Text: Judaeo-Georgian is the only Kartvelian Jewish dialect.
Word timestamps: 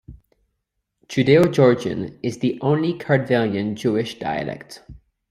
Judaeo-Georgian 1.09 2.17
is 2.23 2.39
the 2.39 2.57
only 2.61 2.95
Kartvelian 2.97 3.75
Jewish 3.75 4.17
dialect. 4.17 4.81